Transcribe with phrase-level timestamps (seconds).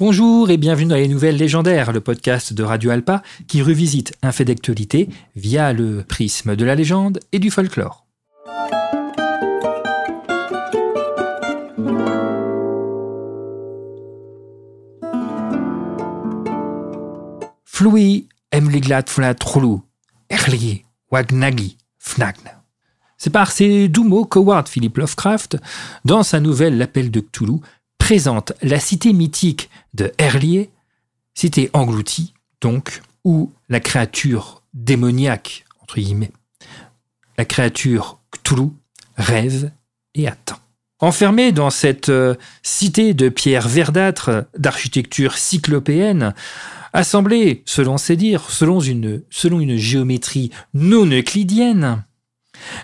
[0.00, 4.30] Bonjour et bienvenue dans les Nouvelles Légendaires, le podcast de Radio Alpa qui revisite un
[4.30, 8.06] fait d'actualité via le prisme de la légende et du folklore.
[17.64, 19.78] Flui emliglat flat trulu,
[20.30, 22.36] erli wagnagi fnagn.
[23.16, 25.56] C'est par ces doux mots qu'Howard Philip Lovecraft,
[26.04, 27.58] dans sa nouvelle L'appel de Cthulhu,
[28.08, 30.70] présente la cité mythique de Herlier,
[31.34, 36.32] cité engloutie, donc, où la créature démoniaque, entre guillemets,
[37.36, 38.70] la créature Cthulhu,
[39.16, 39.70] rêve
[40.14, 40.58] et attend.
[41.00, 46.34] Enfermé dans cette euh, cité de pierre verdâtre d'architecture cyclopéenne,
[46.92, 52.02] assemblée, selon ses dires, selon une, selon une géométrie non euclidienne,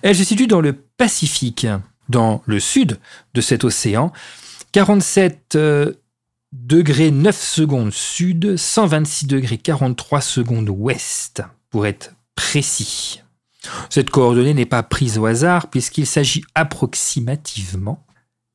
[0.03, 1.67] elle se situe dans le Pacifique,
[2.09, 3.01] dans le sud
[3.35, 4.13] de cet océan,
[4.71, 5.93] 47 euh,
[6.65, 13.23] degrés 9 secondes sud, 126 degrés 43 secondes ouest, pour être précis.
[13.91, 18.05] Cette coordonnée n'est pas prise au hasard puisqu'il s'agit approximativement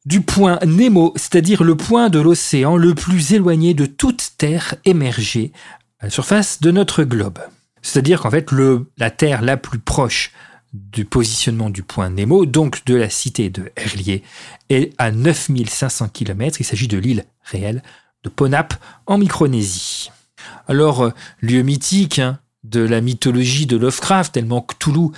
[0.06, 5.52] du point Nemo, c'est-à-dire le point de l'océan le plus éloigné de toute Terre émergée
[6.00, 7.40] à la surface de notre globe.
[7.82, 8.50] C'est-à-dire qu'en fait,
[8.98, 10.32] la Terre la plus proche
[10.74, 14.24] du positionnement du point Nemo, donc de la cité de Herlier,
[14.70, 16.62] est à 9500 km.
[16.62, 17.84] Il s'agit de l'île réelle
[18.24, 18.74] de Ponap
[19.06, 20.12] en Micronésie.
[20.68, 21.10] Alors, euh,
[21.42, 25.10] lieu mythique hein, de la mythologie de Lovecraft, tellement Cthulhu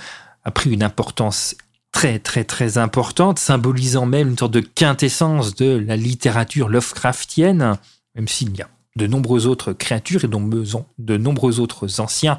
[0.44, 1.56] a pris une importance
[1.92, 7.76] très très très importante, symbolisant même une sorte de quintessence de la littérature Lovecraftienne,
[8.14, 12.38] même s'il y a de nombreuses autres créatures et de nombreux autres anciens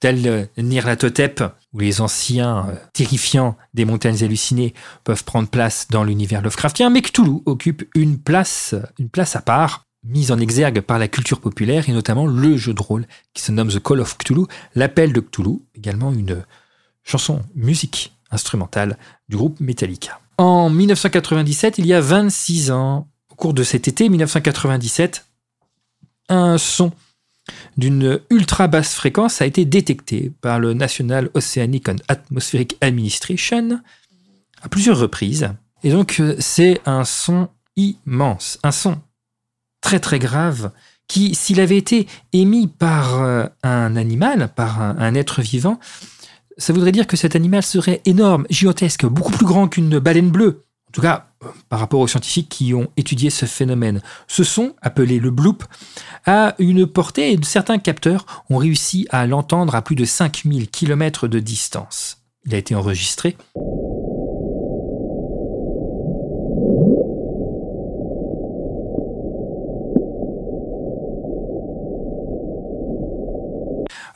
[0.00, 6.02] tel euh, Nirlatotep, où les anciens euh, terrifiants des montagnes hallucinées peuvent prendre place dans
[6.02, 10.98] l'univers Lovecraftien, mais Cthulhu occupe une place, une place à part, mise en exergue par
[10.98, 14.16] la culture populaire et notamment le jeu de rôle qui se nomme The Call of
[14.16, 16.42] Cthulhu, l'appel de Cthulhu, également une
[17.04, 18.96] chanson musique instrumentale
[19.28, 20.20] du groupe Metallica.
[20.38, 25.26] En 1997, il y a 26 ans, au cours de cet été 1997,
[26.30, 26.92] un son
[27.76, 33.80] d'une ultra basse fréquence a été détectée par le National Oceanic and Atmospheric Administration
[34.62, 35.50] à plusieurs reprises.
[35.82, 38.98] Et donc euh, c'est un son immense, un son
[39.80, 40.70] très très grave
[41.08, 45.80] qui, s'il avait été émis par euh, un animal, par un, être vivant,
[46.56, 50.62] ça voudrait dire que cet animal serait énorme, gigantesque, beaucoup plus grand qu'une baleine bleue.
[50.88, 51.29] En tout cas,
[51.68, 54.02] par rapport aux scientifiques qui ont étudié ce phénomène.
[54.26, 55.64] Ce son, appelé le bloop,
[56.26, 61.28] a une portée et certains capteurs ont réussi à l'entendre à plus de 5000 km
[61.28, 62.18] de distance.
[62.44, 63.36] Il a été enregistré.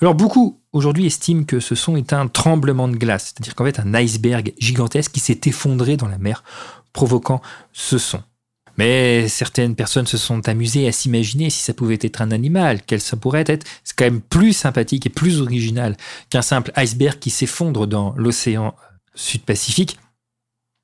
[0.04, 3.81] Alors beaucoup aujourd'hui estiment que ce son est un tremblement de glace, c'est-à-dire qu'en fait
[3.81, 6.44] un iceberg gigantesque qui s'est effondré dans la mer,
[6.92, 7.41] provoquant
[7.72, 8.22] ce son.
[8.76, 13.00] Mais certaines personnes se sont amusées à s'imaginer si ça pouvait être un animal, quel
[13.00, 13.66] ça pourrait être.
[13.82, 15.97] C'est quand même plus sympathique et plus original
[16.28, 18.75] qu'un simple iceberg qui s'effondre dans l'océan
[19.15, 19.98] sud-pacifique.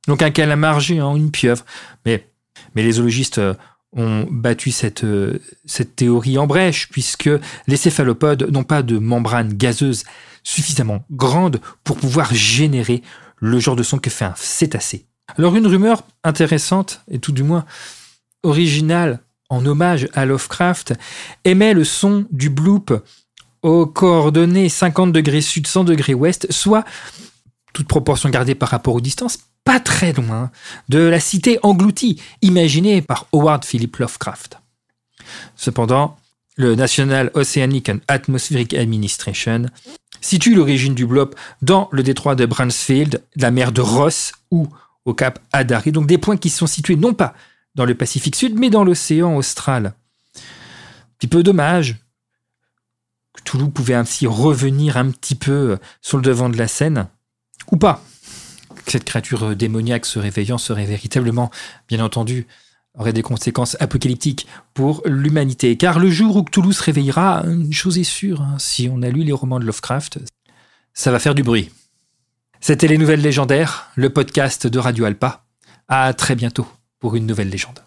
[0.09, 1.67] Donc un calamar géant, une pieuvre.
[2.07, 2.27] Mais,
[2.75, 3.53] mais les zoologistes euh,
[3.97, 7.31] ont battu cette, euh, cette théorie en brèche, puisque
[7.67, 10.05] les céphalopodes n'ont pas de membrane gazeuse
[10.43, 13.03] suffisamment grande pour pouvoir générer
[13.39, 15.07] le genre de son que fait un cétacé.
[15.37, 17.65] Alors une rumeur intéressante, et tout du moins
[18.43, 20.95] originale, en hommage à Lovecraft,
[21.45, 22.93] émet le son du bloop
[23.63, 26.85] aux coordonnées 50 degrés sud, 100 degrés ouest, soit,
[27.73, 29.39] toute proportion gardée par rapport aux distances,
[29.71, 30.51] pas très loin
[30.89, 34.59] de la cité engloutie, imaginée par Howard Philip Lovecraft.
[35.55, 36.19] Cependant,
[36.57, 39.67] le National Oceanic and Atmospheric Administration
[40.21, 44.67] situe l'origine du blob dans le détroit de Bransfield, la mer de Ross ou
[45.05, 47.33] au cap Adari, donc des points qui sont situés non pas
[47.77, 49.95] dans le Pacifique Sud, mais dans l'océan austral.
[50.35, 50.41] Un
[51.21, 51.95] petit peu dommage
[53.35, 57.07] que Toulouse pouvait ainsi revenir un petit peu sur le devant de la scène,
[57.71, 58.03] ou pas
[58.91, 61.51] cette créature démoniaque se réveillant serait véritablement,
[61.89, 62.47] bien entendu,
[62.99, 65.77] aurait des conséquences apocalyptiques pour l'humanité.
[65.77, 69.23] Car le jour où Cthulhu réveillera, une chose est sûre, hein, si on a lu
[69.23, 70.19] les romans de Lovecraft,
[70.93, 71.71] ça va faire du bruit.
[72.61, 75.45] C'était les nouvelles légendaires, le podcast de Radio Alpa.
[75.89, 76.67] À très bientôt
[76.99, 77.81] pour une nouvelle légende.